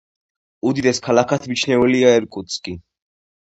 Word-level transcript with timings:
უდიდეს 0.69 1.03
ქალაქად 1.09 1.47
მიჩნეულია 1.53 2.17
ირკუტსკი. 2.23 2.79